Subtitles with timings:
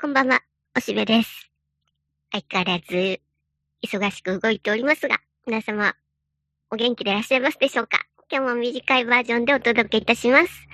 [0.00, 0.42] こんばんは、
[0.76, 1.50] おしべです。
[2.30, 3.20] 相変わらず、
[3.82, 5.92] 忙しく動いておりますが、皆様、
[6.70, 8.06] お元気でいらっしゃいますでしょうか？
[8.30, 10.68] 今日も短いバージョンでお届けいたします。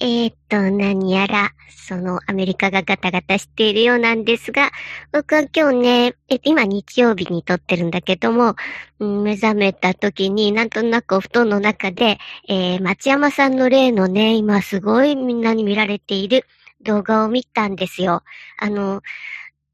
[0.00, 4.72] えー、っと、何やら、そのアメリカがガタガタしているようなんですが、
[5.12, 8.56] 僕は今日ね、え今日曜日に撮ってるんだけども、
[8.98, 12.18] うん、目覚めた時になんとなくお布団の中で、
[12.48, 16.44] えー、町山さんの例のね、今すごいみんなに見られている、
[16.82, 18.22] 動画を見たんですよ。
[18.58, 19.02] あの、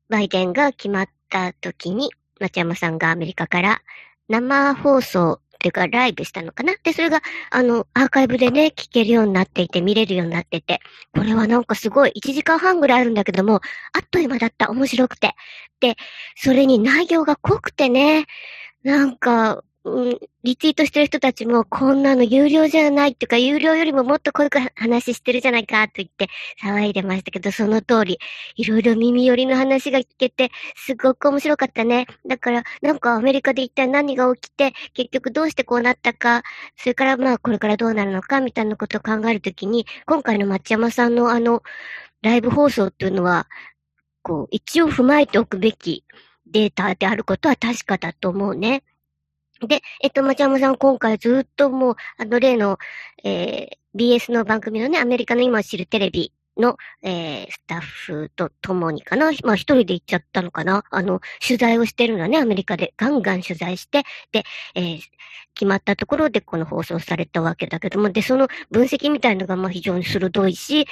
[0.09, 3.81] バイデンが決まった時に、松山さんがアメリカから
[4.29, 6.75] 生放送っていうかライブしたのかな？
[6.83, 10.81] で、それが、あの、アーカイブでね、聞けるようになっていて、見れるようになってて、
[11.15, 15.35] これはなんかすごい、1時間半ぐらいあるんだけども、あっという間だった、面白くて。
[15.81, 15.97] で、
[16.37, 18.27] それに内容が濃くてね、
[18.83, 26.29] なんか、うん、リツイートしてる人たちも、こんなの有料じゃないっていうか、有料よりももっと濃い話してるじゃないかと言って
[26.63, 28.19] 騒いでましたけど、その通り、
[28.57, 32.07] いろいろ耳寄りの話が聞けて、すごく面白かったね。
[32.27, 36.45] だから、なんかアメリカで一体何が起きて、結局どうしてこうなったか、
[36.79, 41.63] それからまあこれからどうなるのか、みたいなことを考えるときに、今回の町山さんのあの、
[42.23, 43.49] ライブ放送っていうのは、
[44.23, 46.05] こう、一応踏まえておくべき
[46.47, 48.83] データであることは確かだと思うね。
[49.67, 52.79] で、えっと、町山さん今回ずっともう、あの例の、
[53.23, 59.33] えー、BS の番組のね、アメリカの今知るテレビの、えー、スタッフと共にかな。
[59.45, 60.85] まあ一人で行っちゃったのかな。
[60.91, 62.95] あの、取材をしてるのはね、アメリカで。
[62.97, 65.01] ガンガン取材して、で、えー、
[65.55, 70.87] 決まったところでこの放送されたわけだけども、で、その分析みたいのがまあ非常に鋭いし、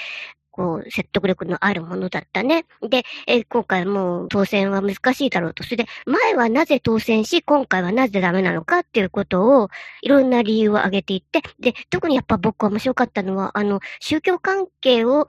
[0.53, 2.67] こう、説得力のあるものだったね。
[2.83, 5.64] で、え今回もう当選は難しいだろうと。
[5.64, 9.70] それで、前はなぜ当選し、今回はなぜダメなのかっていうことを、
[10.03, 15.27] いろんな理由を挙げていって、で、特にやっぱ僕は面白かったのは、あの、宗教関係を、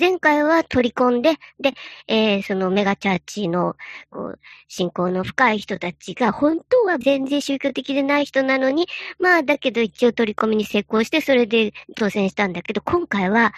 [0.00, 1.74] 前回は取り込んで、で、
[2.08, 3.76] えー、そのメガチャーチの、
[4.10, 13.52] こう、信仰の深い人たちが、本当は全然宗教的でない人なのに、まあ、だけど一応取り込みに成功して、それで当選したんだけど、今回は、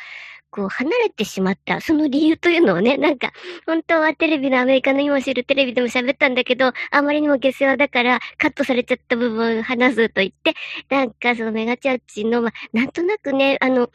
[0.54, 3.32] こう、離れてしまった、その理由というのをね、なんか、
[3.66, 10.54] 本当はテレビのアメリカの今知るテレビでも喋ったんだけど、あまりにも下世話だから、カットされちゃった部分話すと言って、
[10.88, 13.90] なんかそのメガチャーチの、ま、なんとなくね、あの、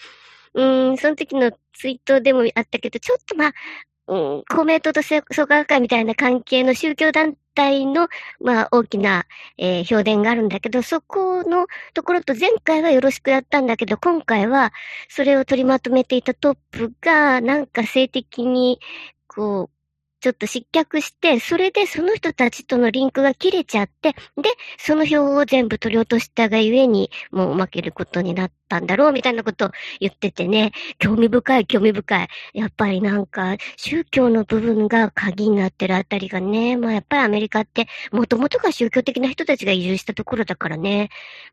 [0.53, 3.53] うーん、その時のツイートでもあったけど、ちょっとまあ、
[4.07, 8.07] うん、公明党と創価学会みたいな関係の宗教団体の、
[8.39, 9.25] まあ、大きな、
[9.57, 14.73] えー、評伝があるんだけど、そこのところと前回はよろしくやったんだけど、今回は、
[15.09, 18.79] それを取りまとめていたトップが、なんか性的に、
[19.27, 19.78] こう、
[20.21, 32.27] ちょっと失脚して、それでその人たちとのリンクが切れちゃって、で、その票を全部取り落としたがゆえに、もう負けることになったんだろう、みたいなことを言っててね、興味深い、興味深い。
[32.53, 41.09] やっぱりなんか、宗教の部分が鍵になってるあたりがね、まあやっぱりアメリカって、もともとが宗教的な人たちが移住したところだからね、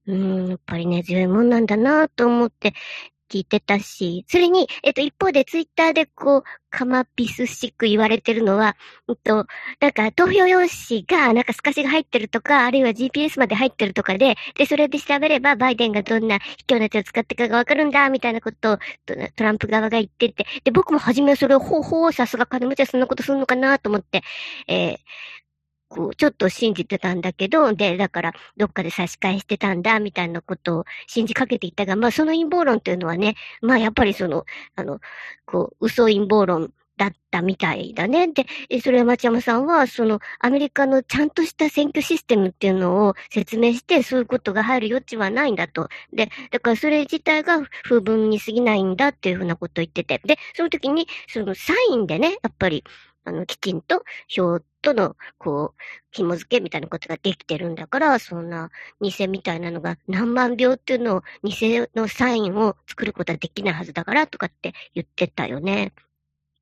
[0.06, 2.75] うん、やっぱりね、強いもんなんだなと思って、
[3.31, 8.76] 聞いてたし、それに、えっと、一方でツイッターでこう、カマピスしく言われてるのは、
[9.09, 9.47] えっと、
[9.81, 24.22] なんか投票用紙が、なんか透かしが入ってるとか、あるいは GPS まで入ってるとかで、で、それで調べれば、バイデンがどんな卑怯な手を使ってかがわかるんだ、みたいなことをトランプ側が言ってて、で、僕も初めはそれを、ほうほう、さすが金持ちはそんなことするのかなと思って、
[24.69, 24.97] えー、
[25.88, 34.44] こう、ちょっと信じてたんだけど、で、だから、どっかで差し返してたんだ、みたいなことを信じかけていたが、まあ、その陰謀論っていうのはね、まあ、やっぱりその、
[34.75, 35.00] あの、
[35.44, 38.28] こう、嘘陰謀論だったみたいだね。
[38.28, 38.46] で、
[38.80, 45.88] それは町山さんは、その、アメリカのちゃんとした選挙システムっていうのを説明して、そういうことが入る余地はないんだと。
[46.12, 50.20] で、だからそれ自体が風文に過ぎないんだっていうふうなことを言ってて。
[50.25, 52.82] で、その時に、そのサインでね、やっぱり、
[53.26, 55.82] あの、きちんと票との、こう、
[56.12, 58.70] 紐付けみたいなことができてるんだから、そんな
[59.00, 65.92] 偽みたいなのが何万秒っていうのを、偽のサインを作ることはできないはずだから、とかって言ってたよね。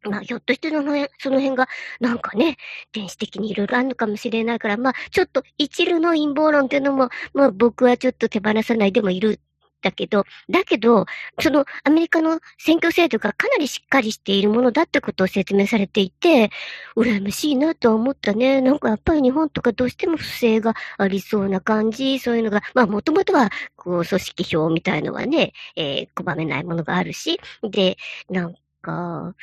[0.05, 1.69] まあ、ひょっとしてその辺、その辺が、
[2.01, 2.57] なんかね、
[2.93, 9.41] 電子的にいろいろあるのかもしれないから、まあ、ちょっと一縷の陰謀論っていうのも、まあ僕はちょっと手放さないでもいる
[9.85, 11.05] だけど、だけど、
[11.41, 16.51] そのアメリカの選挙制度がかなりしっかりしているものだってことを説明されていて、
[16.97, 18.63] 羨ましいなと思ったね。
[18.63, 27.99] なんかやっぱり日本とかどうしても不正がありそうな感じ、そういうのが、まあもともとは、こう、組織票みたいのはね、えー、拒めないものがあるし、で、
[28.31, 29.35] なんか、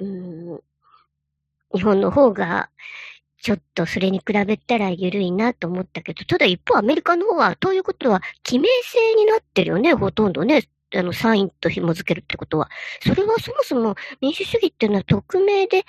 [0.00, 0.60] うん、
[1.74, 2.70] 日本の方が、
[3.44, 10.62] ちょっとそれに比べたら緩いなと思ったけど、ただ一方アメリカの方は、ということは、記名制になってるよね、ほとんどね。
[10.96, 12.70] あの、サインと紐付けるってことは。
[13.06, 15.84] それはそもそも民主主義っていうのは匿名で、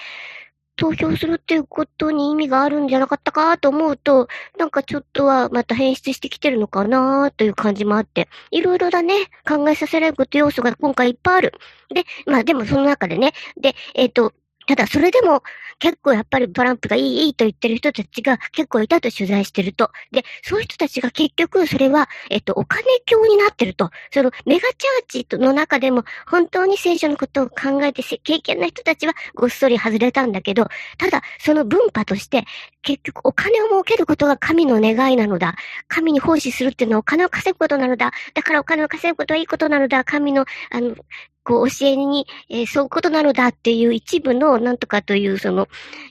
[0.76, 4.28] 投票するっていうことに意味があるんじゃなかったかと思うと、
[4.60, 11.54] なんかちょっとはまた変質してきてるのかなという感じもあって、いろいろだね、考えさせられること要素が今回いっぱいある。
[11.94, 14.34] で、まあでもその中でね、で、えっ、ー、と、
[14.68, 15.44] ただそれでも
[15.80, 19.92] 結構やっぱりトランプがいい、いいと言ってる人たちが結構いたと取材してると。
[20.12, 23.90] で、そういう人たちが結局それは、えっと、お金教になってると。
[24.12, 32.46] そのメガチャーチの中でも本当に聖書のことを考えて経験な人たちはごっそり外れたんだけど、ただその文化として
[32.86, 35.56] 結局お金を儲けることが神の願いなのだ。
[35.88, 38.12] 神に奉仕するっていうのはお金を稼ぐことなのだ。
[38.34, 40.04] だからお金を稼ぐことはいいことなのだ。
[40.04, 40.96] 神の、あの、
[41.46, 45.68] こう、教えに、えー、そういうことなのだっていう一部の、なんとかという、その、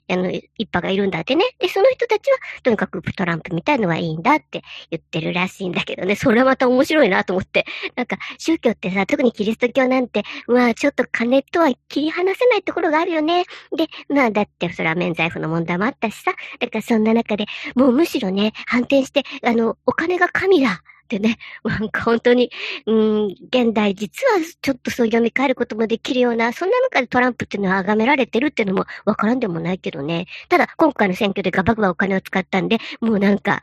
[0.09, 1.45] あの、一派がいるんだってね。
[1.59, 4.63] で、その人たちは、とにかくトランプみたいのはいいんだって
[4.93, 6.15] 言ってるらしいんだけどね。
[6.15, 7.67] それはまた面白いなと思って。
[7.97, 13.45] なんか、宗教ってさ、特にキリスト教なんて、まあ、ちょっと金とは切り離せないところがあるよね。
[13.77, 16.33] で、まあ、だって、それは免罪符の問題もあったしさ。
[16.67, 20.83] だか、そんな中で、もうむしろね、反転して、あの、お金が神だ。
[21.05, 22.51] ってね、なんか本当に、
[22.87, 30.27] うん、現代実はちょっとそう読み替えることもできるような、そんな中でトランプっていうのは崇められてるっていうのもわからんでもないけどね。
[30.49, 33.63] ただ、今回の選挙でガバガバお金を使ったんで、もうなんか、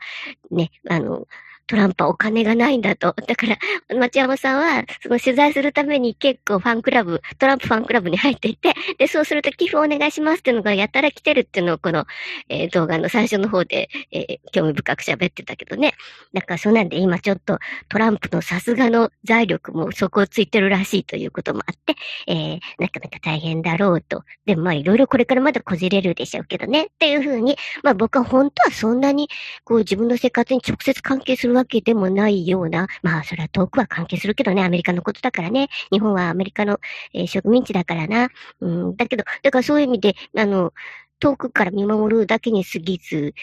[0.50, 1.26] ね、あの、
[1.66, 3.14] トランプはお金がないんだと。
[3.26, 3.58] だから、
[3.96, 12.06] 町山さんは、その取材するために結構ファンクラブ、トランプファンクラブに入っていて、で、そうすると寄付お願いしますっていうのがやたら来てるっていうのをこの、
[12.48, 15.94] えー、動画の最初の方で、えー、興味深く喋ってたけどね。
[16.32, 21.94] だからそうなんで今ちょっとトランプのさすがの財力も底をついてるらしいということもあって、
[22.26, 24.24] えー、なかなか大変だろうと。
[24.46, 26.84] でまあいろいろこれからまだこじれるでしょうけどね。
[26.84, 29.28] っていうふうに、まあ僕は本当はそんなに
[29.64, 35.68] こう自分の生活に直接関係するわけでもないような、まあそれは遠くは関係するけどね、アメリカのことだからね。
[35.90, 36.78] 日本はアメリカの、
[37.14, 38.28] えー、植民地だからな。
[38.60, 40.72] うん、だけど、だからそういう意味で、あの、
[41.20, 43.34] 遠くから見守るだけに過ぎず、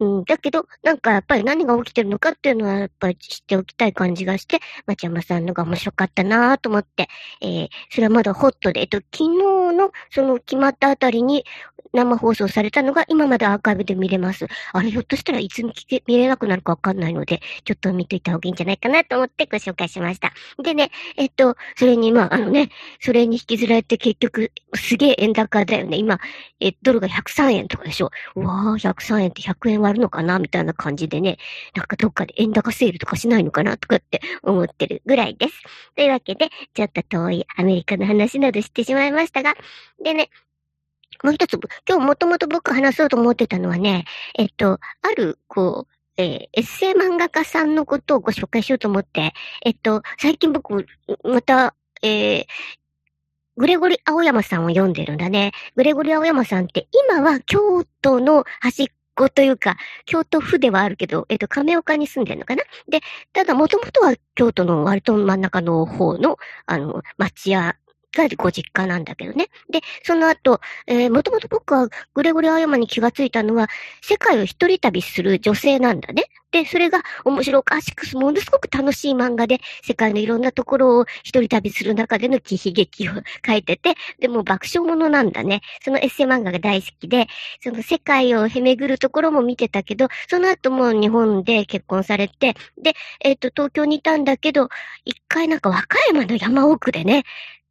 [0.00, 7.08] うん、だけど、なんかやっぱり何が起きてるのかっていうのはやっぱり知っておきたい感じがして、町山さんのが面白かったなぁと思って、
[7.40, 9.28] えー、それはまだホットで、えっと、昨日
[9.76, 11.44] のその決まったあたりに、
[11.94, 14.46] 生放送されたのが今までアーカイブで見れます。
[14.72, 15.72] あれひょっとしたらいつ見
[16.06, 20.32] 見れなくなるかわかんないので、ちょっと見といた方がいいんじゃないかなと思ってご紹介しました。
[20.62, 22.70] でね、えっと、それにまあ、あのね、
[23.00, 25.96] それに引きずられて結局、すげえ円高だよね。
[25.96, 26.18] 今、
[26.60, 28.10] え、ドルが103円とかでしょ。
[28.34, 31.38] うわー、103円って100円は割るのかなみたいな感じでね、
[31.74, 35.54] なんかどっかで円高セールとかしないのかなとかって思ってるぐらいです。
[35.94, 39.54] というわけで、ちょっと遠いアメリカの話などしてしまいましたが、
[40.02, 40.30] でね、
[41.22, 41.58] もう一つ、
[41.88, 44.04] 今日もともと僕話そうと思ってたのはね、
[44.36, 49.32] えっと、ある、こう、えー、エッセイ漫画家さんのことをご紹介しようと思って、
[49.64, 50.86] えっと、最近僕、
[51.24, 52.46] また、えー、
[53.56, 55.52] グレゴリ青山さんを読んでるんだね。
[55.76, 59.76] グレゴリ青山さんって今は京都の端っごというか、
[60.06, 62.64] 京都府ではあるけど、えっと、亀岡に住んでるのかな？
[62.88, 63.00] で、
[63.32, 67.76] ただ、もともとは京都の割と真ん中の方の、あの、町屋
[68.14, 69.48] がご実家なんだけどね。
[69.70, 73.68] で、その後、えー、もともと僕はグレゴリア山に気がついたのは、
[74.02, 76.24] 世界を一人旅する女性なんだね。
[76.54, 83.12] で、それが面白おかしく、ものすごく楽しい漫画で、世界のいろんなところを一人旅する中での喜悲劇を
[83.44, 85.62] 書いてて、でも爆笑ものなんだね。
[85.82, 87.26] そのエッセイ漫画が大好きで、
[87.60, 94.68] その世界をへめぐるところも見てたけど、その後も日本で結婚されて、で、えっ、ー、と、東京にいたんだけど、
[95.04, 97.24] 一回なんか和歌山の山奥でね、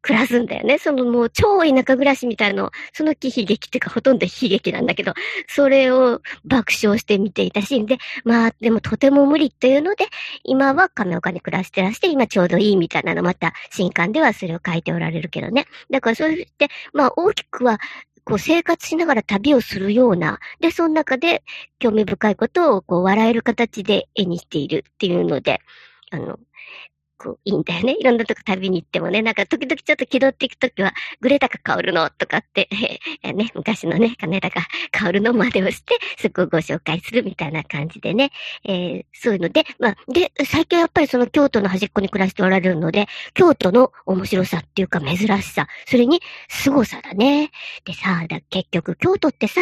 [0.04, 0.76] 暮らすんだよね。
[0.76, 5.14] そのもう超田舎暮らしみたいの、その喜悲劇っていうかほとんど悲劇なんだけど、
[5.48, 10.04] それを爆笑して見ていたシーンで、まあでもとても無理っていうので、
[10.42, 15.64] 今は亀岡に暮らしてらして、今ちょうどいいみたいなのまた新刊ではそれを書いておられるけどね。
[15.90, 17.78] だからそうして、まあ大きくは、
[18.24, 21.42] こう生活しながら旅をするような、で、その中で
[21.78, 25.60] 興味深いことをこう笑える形で絵にしているっていうので、
[26.10, 26.38] あの、
[27.18, 27.96] 構いいんだよね。
[27.98, 32.68] いろんなとこ旅に行ってもね、なんか時々ちょっと気取っていくときは、グレタカカオルのとかって、
[33.22, 38.30] え、 ね、昔のね、金高カオルのまでをして、そこをご紹介するみたいな感じでね、
[38.64, 47.50] えー、そういうので、まあ、で、最近はやっぱりその京都の端っこに暮らしておられるので、京都の面白さっていうか珍しさ、それに凄さだね。
[47.84, 49.60] でさ、だ結局京都ってさ、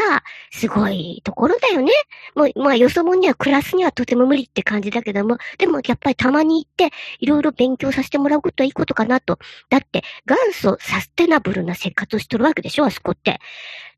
[0.51, 1.93] すごいところだよね。
[2.35, 6.91] もう、まあ、よそ者には暮らすにはとても無理って感じだけども、でもやっぱりたまに行って、
[7.21, 9.39] いろいろろ勉強させてもらうことはいいことかなと。
[9.69, 13.41] だって、元祖サステナブルな生活をしとるわけでしょ、あそこって。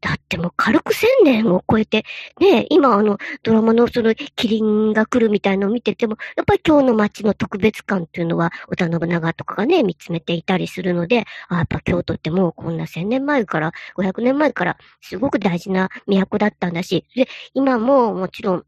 [0.01, 2.05] だってもう軽く千年を超えて、
[2.39, 18.65] ね今あの、ドラマのその、キリンが来るみたいのを見てても、やっぱり今日の街の特別感っていうのは、織田信長とかがね、見つめていたりするので、あ、やっぱ京都ってもうこんな千年前から、500年前から、すごく大事な都だったんだし、で、今ももちろん、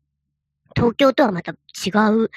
[0.75, 2.31] 東京とはまた違う、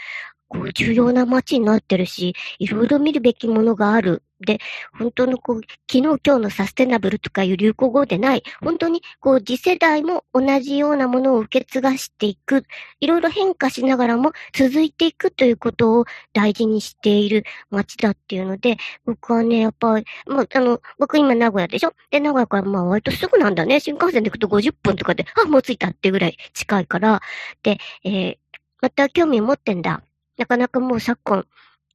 [0.49, 4.23] こう、重要な街になってるし、いろいろ見るべきものがある。
[4.41, 4.59] で、
[4.97, 12.63] 本当のこう、昨日今日のサステナブルとかいう流行語でない、本当にこう、次世代も同じようなものを受け継がしていく、
[13.01, 21.93] いろいろ変化しながらも続いていくということを大事にしている街だっていうので、僕はね、やっぱり、まあ、あの、僕今名古屋でしょ？
[22.09, 23.81] で、名古屋からまあ割とすぐなんだね。
[23.81, 27.21] 新幹線で行くと50分とかで、あ、もう着いたってぐらい近いから、
[27.61, 28.37] で、えー、
[28.81, 30.01] また興味持ってんだ。
[30.39, 31.45] なかなかもう昨今、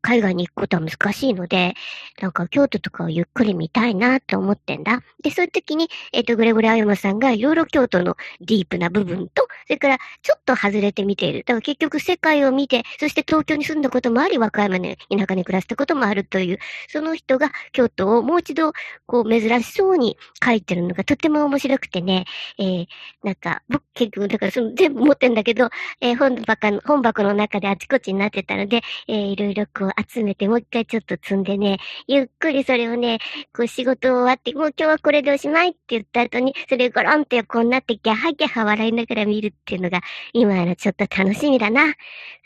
[0.05, 1.75] 海外に行くことは難しいので、
[2.21, 5.03] なんか京都とかをゆっくり見たいなって思ってんだ。
[5.23, 11.39] で、そういう時に、えっ、ー、と、グレゴリアヨマさんがいろいろ京都のディープな部分と、それからちょっと外れて見ている。
[11.39, 16.59] だから結局世界を見て、そして東京に住んだこともあり、和歌山の田舎に暮らしたこともあるという、
[16.89, 18.75] その人が京都をもう一度、
[19.07, 22.27] こう、珍しそうに書いてるのがとても面白くてね、
[22.59, 22.87] えー、
[23.23, 25.71] なんか、僕結局、だからその全部持ってんだけど、
[26.03, 33.19] えー、本箱の、本箱の中であちこちになってたので、えー、いろいろこう集めて、もう一回ちょっと積んでね、ゆっくりそれをね、
[33.55, 40.01] こう仕事終わって、もう今日はこれでおしまいって言った後に、それをゴロンって横になってギャハギャハ笑いながら見るっていうのが、
[40.33, 41.95] 今のちょっと楽しみだな。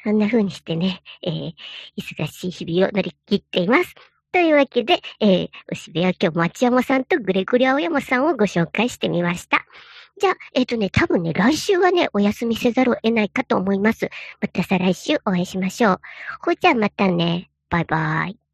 [0.04, 1.52] そんな風にしてね、えー、
[1.98, 3.94] 忙しい日々を乗り切っています。
[4.30, 9.64] というわけで、えー、おしべは今日町山さんとグレゴリア青山さんをご紹介してみました。
[10.18, 14.10] じゃあ、えっ、ー、とね、多分ね、来週はね、お休みせざるを得ないかと思います。
[14.40, 16.00] また再来週お会いしましょう。
[16.40, 17.50] ほいじゃあまたね。
[17.70, 18.47] バイバイ。